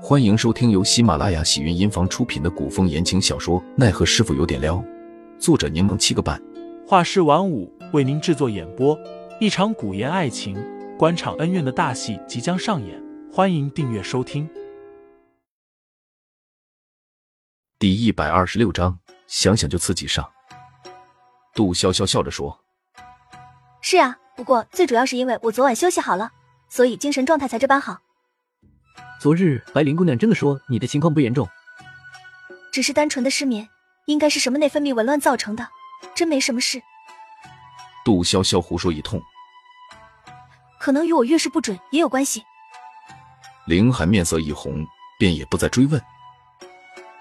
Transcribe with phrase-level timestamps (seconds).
[0.00, 4.76] 欢迎收听由喜马拉雅喜云音房出品的古风言情小说《奈何师傅有点撩》，
[5.40, 6.40] 作者柠檬七个半，
[6.86, 8.96] 画师晚舞为您制作演播。
[9.40, 10.56] 一场古言爱情、
[10.96, 14.48] 官场恩怨的大戏即将上演，欢迎订阅收听。
[17.78, 20.24] 第一百二十六章，想想就刺激上。
[21.54, 22.56] 杜潇潇笑着说
[23.82, 26.30] ：“是啊，不过最主要是因为我昨晚休息好了，
[26.68, 27.98] 所以精神状态才这般好。”
[29.20, 31.48] 昨日白灵姑娘真的说你的情况不严重，
[32.72, 33.68] 只是单纯的失眠，
[34.06, 35.68] 应该是什么内分泌紊乱造成的，
[36.14, 36.80] 真没什么事。
[38.04, 39.20] 杜潇潇胡说一通，
[40.78, 42.44] 可能与我月事不准也有关系。
[43.66, 44.86] 凌寒面色一红，
[45.18, 46.00] 便也不再追问。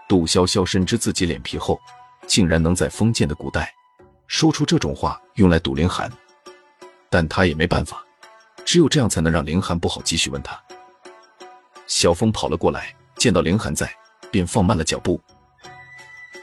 [0.07, 1.77] 杜潇潇深知自己脸皮厚，
[2.27, 3.73] 竟然能在封建的古代
[4.27, 6.09] 说出这种话用来堵凌寒，
[7.09, 8.05] 但他也没办法，
[8.63, 10.57] 只有这样才能让凌寒不好继续问他。
[11.87, 13.89] 小峰跑了过来，见到凌寒在，
[14.29, 15.19] 便放慢了脚步。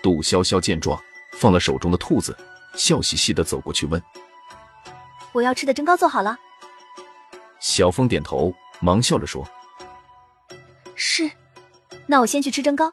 [0.03, 1.01] 杜潇潇见状，
[1.35, 2.37] 放了手中的兔子，
[2.75, 4.03] 笑嘻嘻的走过去问
[5.33, 6.37] ：“我要吃的蒸糕做好了。”
[7.61, 9.47] 小峰点头，忙笑着说
[10.97, 11.31] ：“是，
[12.07, 12.93] 那我先去吃蒸糕。”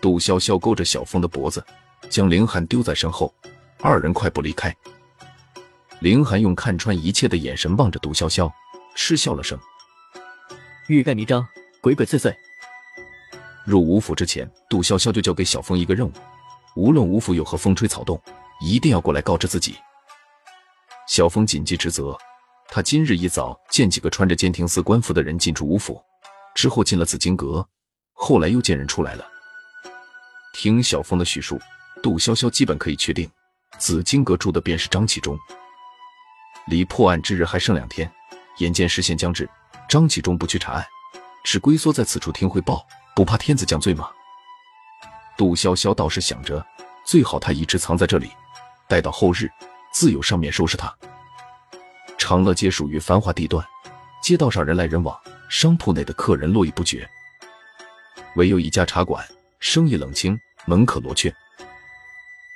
[0.00, 1.64] 杜潇潇勾着小峰的脖子，
[2.10, 3.32] 将凌寒丢在身后，
[3.80, 4.74] 二人快步离开。
[6.00, 8.50] 凌寒用看穿一切的眼神望着杜潇潇，
[8.94, 9.58] 嗤笑了声。
[10.88, 11.46] 欲盖弥彰，
[11.80, 12.34] 鬼鬼祟祟。
[13.64, 16.12] 入吴府之前，杜潇潇就交给小峰一个任务，
[16.74, 18.20] 无论吴府有何风吹草动，
[18.60, 19.76] 一定要过来告知自己。
[21.06, 22.18] 小峰谨记职责，
[22.68, 26.02] 他今日一早见几个穿着监听司官服的人进出吴府，
[26.52, 27.64] 之后进了紫金阁，
[28.12, 29.24] 后来又见人出来了。
[30.52, 31.60] 听小峰的叙述，
[32.02, 33.30] 杜潇潇基本可以确定，
[33.78, 35.38] 紫金阁住的便是张启忠。
[36.66, 38.10] 离破案之日还剩两天，
[38.58, 39.48] 眼见时限将至。
[39.92, 40.86] 张启忠不去查案，
[41.44, 44.08] 只龟缩在此处听汇报，不怕天子降罪吗？
[45.36, 46.66] 杜潇潇倒是想着，
[47.04, 48.30] 最好他一直藏在这里，
[48.88, 49.50] 待到后日，
[49.92, 50.90] 自有上面收拾他。
[52.16, 53.62] 长乐街属于繁华地段，
[54.22, 55.14] 街道上人来人往，
[55.50, 57.06] 商铺内的客人络绎不绝。
[58.36, 59.22] 唯有一家茶馆，
[59.60, 61.30] 生意冷清，门可罗雀。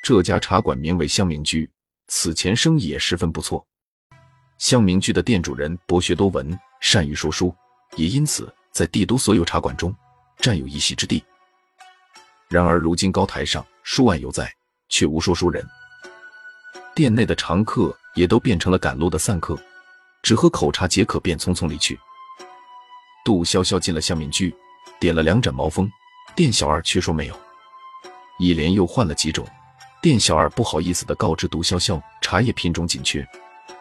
[0.03, 1.71] 这家茶馆名为香茗居，
[2.09, 3.63] 此前生意也十分不错。
[4.57, 6.59] 香茗居的店主人博学多闻。
[6.81, 7.55] 善于说书，
[7.97, 9.95] 也因此在帝都所有茶馆中
[10.39, 11.25] 占有一席之地。
[12.49, 14.53] 然而如今高台上书案犹在，
[14.89, 15.67] 却无说书人。
[16.95, 19.59] 店内的常客也都变成了赶路的散客，
[20.23, 21.99] 只喝口茶解渴，便匆匆离去。
[23.25, 24.55] 杜潇潇进了香茗居，
[25.01, 25.91] 点了两盏毛峰，
[26.35, 27.39] 店小二却说没有。
[28.39, 29.47] 一连又换了几种，
[30.01, 33.27] 店小二不好意思的告知杜潇潇，茶叶品种紧缺，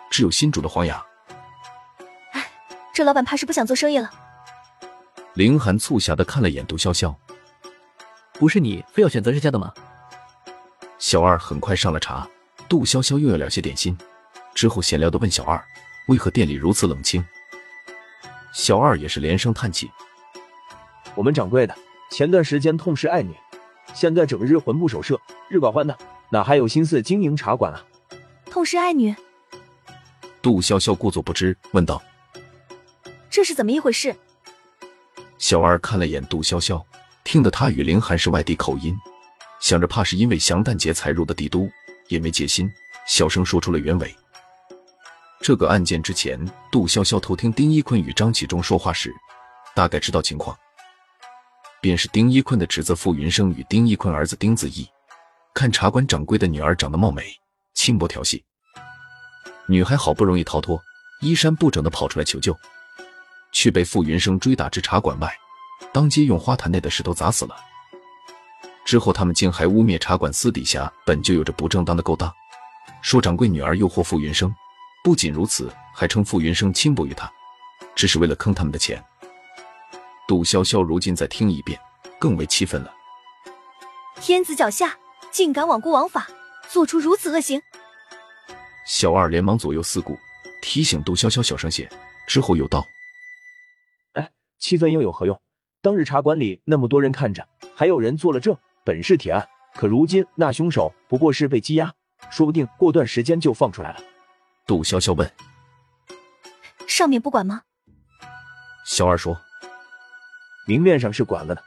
[0.10, 1.06] 只有新煮的黄芽。
[2.96, 4.10] 这老板怕是不想做生意了。
[5.34, 7.14] 凌寒促狭的看了眼杜潇潇，
[8.40, 9.74] 不是你非要选择这家的吗？
[10.98, 12.26] 小二很快上了茶，
[12.70, 13.98] 杜潇潇又要了些点心，
[14.54, 15.62] 之后闲聊的问小二，
[16.08, 17.22] 为何店里如此冷清？
[18.54, 19.92] 小二也是连声叹气。
[21.16, 21.76] 我们掌柜的
[22.10, 23.36] 前段时间痛失爱女，
[23.94, 25.20] 现在整日魂不守舍，
[25.50, 25.98] 日寡欢的，
[26.30, 27.84] 哪还有心思经营茶馆啊？
[28.50, 29.14] 痛失爱女？
[30.42, 32.02] 杜潇潇故作不知，问道。
[33.36, 34.16] 这是怎么一回事？
[35.38, 36.82] 小二看了眼杜潇潇，
[37.26, 38.96] 听得他与凌寒是外地口音，
[39.60, 41.70] 想着怕是因为降诞节才入的帝都，
[42.08, 42.72] 也没戒心，
[43.06, 44.16] 小声说出了原委。
[45.42, 46.40] 这个案件之前，
[46.72, 49.14] 杜潇潇偷听丁一坤与张启忠说话时，
[49.76, 50.58] 大概知道情况，
[51.82, 54.88] 便是丁一坤的侄子傅云生与丁一坤儿子丁子义，
[55.54, 57.38] 看茶馆掌柜的女儿长得貌美，
[57.74, 58.46] 轻薄调戏，
[59.68, 60.82] 女孩好不容易逃脱，
[61.20, 62.58] 衣衫不整的跑出来求救。
[63.56, 65.34] 却被傅云生追打至茶馆外，
[65.94, 67.56] 当街用花坛内的石头砸死了。
[68.84, 72.32] 之后，他们竟还污蔑茶馆私底下本就有着不正当的勾当，
[73.02, 74.54] 说掌柜女儿诱惑傅云生。
[75.06, 77.32] 不仅如此，还称傅云生轻薄于他，
[77.96, 79.02] 只是为了坑他们的钱。
[80.28, 81.80] 杜潇潇如今再听一遍，
[82.20, 82.94] 更为气愤了。
[84.20, 84.98] 天子脚下，
[85.32, 86.28] 竟敢罔顾王法，
[86.68, 87.62] 做出如此恶行！
[88.86, 90.20] 小二连忙左右四顾，
[90.62, 91.90] 提醒杜潇潇小声些，
[92.28, 92.86] 之后又道。
[94.66, 95.40] 气愤又有何用？
[95.84, 99.48] 当日茶馆里那么多人看着，还有人做了证，本是铁案。
[99.76, 101.94] 可如今那凶手不过是被羁押，
[102.32, 104.00] 说不定过段时间就放出来了。
[104.66, 105.32] 杜潇潇问
[106.90, 107.62] ：“上面不管吗？”
[108.88, 109.40] 小二说
[110.66, 111.62] ：“明面上是管了的，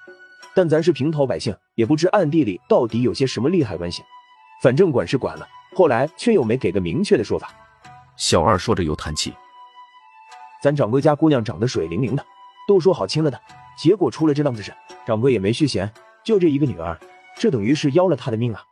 [0.52, 4.02] 但咱是平头百姓，也不知暗地里到底有些什么利害关系。
[4.60, 5.46] 反正管是管了，
[5.76, 7.54] 后来却又没给个明确的说法。”
[8.18, 9.32] 小二说着又叹气
[10.60, 12.26] ：“咱掌柜家姑娘长得水灵灵的。”
[12.68, 13.40] 都说好亲了的，
[13.78, 14.74] 结果出了这档子事，
[15.06, 15.90] 掌柜也没续弦，
[16.22, 17.00] 就这一个女儿，
[17.34, 18.62] 这等于是要了他的命啊！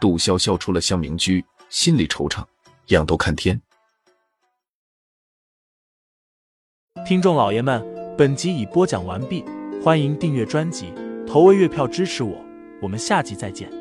[0.00, 2.44] 杜潇潇出了香明居，心里惆怅，
[2.88, 3.62] 仰头看天。
[7.06, 7.80] 听众老爷们，
[8.18, 9.44] 本集已播讲完毕，
[9.84, 10.92] 欢迎订阅专辑，
[11.24, 12.44] 投喂月票支持我，
[12.82, 13.77] 我们下集再见。